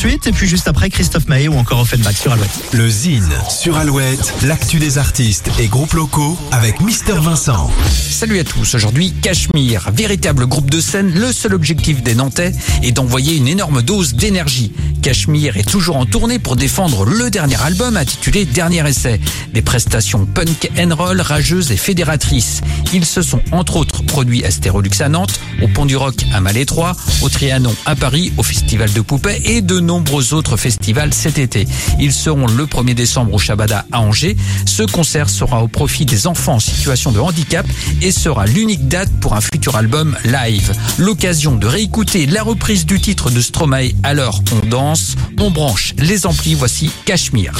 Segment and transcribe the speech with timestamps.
[0.00, 0.26] suite.
[0.26, 2.48] Et puis juste après, Christophe Maé ou encore Offenbach sur Alouette.
[2.72, 7.70] Le Zine sur Alouette, l'actu des artistes et groupes locaux avec Mister Vincent.
[7.90, 12.52] Salut à tous, aujourd'hui Cachemire, véritable groupe de scène, le seul objectif des Nantais
[12.82, 14.72] est d'envoyer une énorme dose d'énergie.
[15.00, 19.20] Cachemire est toujours en tournée pour défendre le dernier album intitulé Dernier essai.
[19.52, 22.60] Des prestations punk and roll rageuses et fédératrices.
[22.92, 26.40] Ils se sont entre autres produits à Stérolux à Nantes, au Pont du Rock à
[26.40, 31.38] Malétroit, au Trianon à Paris, au Festival de Poupée et de nombreux autres festivals cet
[31.38, 31.66] été.
[31.98, 34.36] Ils seront le 1er décembre au Shabada à Angers.
[34.66, 37.66] Ce concert sera au profit des enfants en situation de handicap
[38.02, 40.72] et sera l'unique date pour un futur album live.
[40.98, 44.89] L'occasion de réécouter la reprise du titre de Stromae Alors on danse,
[45.38, 47.56] on branche les amplis, voici Cachemire.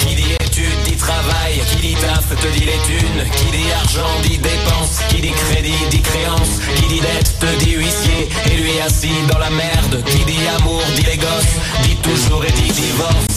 [0.00, 4.20] Qui dit études dit travail, qui dit taf te dit les thunes, qui dit argent
[4.22, 8.80] dit dépense, qui dit crédit dit créance, qui dit dette te dit huissier, et lui
[8.84, 13.29] assis dans la merde, qui dit amour dit les gosses, dit toujours et dit divorce,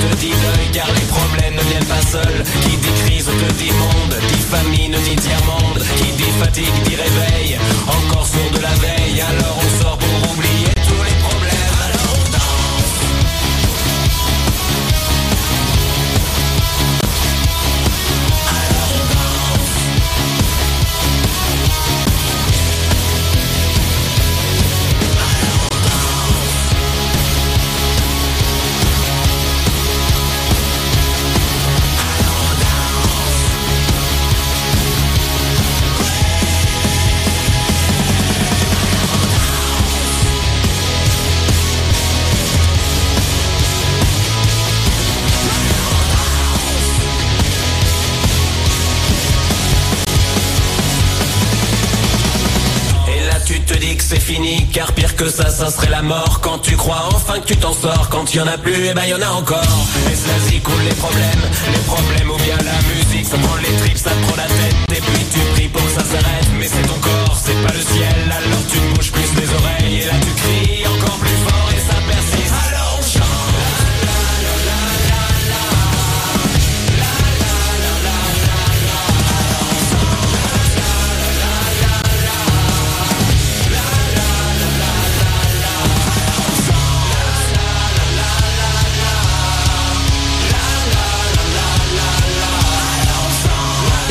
[0.00, 3.72] te dit deuil car les problèmes ne viennent pas seuls, qui dit crise te dit
[3.72, 7.31] monde, dit famine dit tiers-monde, qui dit fatigue dit réveil,
[54.12, 56.40] c'est fini, car pire que ça, ça serait la mort.
[56.42, 59.04] Quand tu crois enfin que tu t'en sors, quand y en a plus, et ben
[59.06, 59.62] y en a encore.
[60.10, 63.21] Et cela y coule les problèmes, les problèmes ou bien la musique,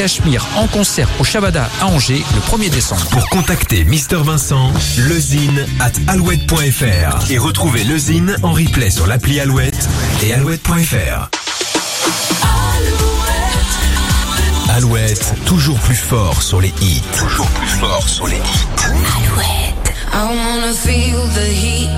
[0.02, 3.06] Cachemire en concert au Shabada à Angers le 1er décembre.
[3.12, 9.88] Pour contacter Mister Vincent, lezine at alouette.fr et retrouver Lezine en replay sur l'appli Alouette
[10.24, 11.30] et alouette.fr.
[14.72, 17.04] Alouette, toujours plus fort sur les hits.
[17.20, 18.68] Toujours plus fort sur les hits.
[20.14, 21.90] I wanna feel the heat